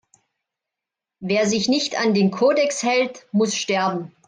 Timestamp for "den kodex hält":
2.15-3.27